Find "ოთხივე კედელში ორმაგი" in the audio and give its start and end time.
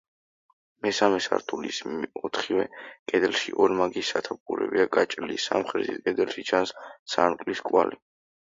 2.29-4.05